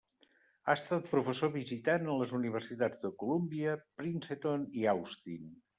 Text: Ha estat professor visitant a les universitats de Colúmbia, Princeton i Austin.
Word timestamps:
Ha 0.69 0.73
estat 0.79 1.09
professor 1.11 1.51
visitant 1.57 2.09
a 2.15 2.17
les 2.23 2.35
universitats 2.41 3.05
de 3.05 3.15
Colúmbia, 3.21 3.79
Princeton 4.03 4.71
i 4.83 4.93
Austin. 4.99 5.51